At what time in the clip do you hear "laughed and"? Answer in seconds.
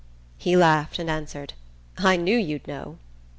0.57-1.11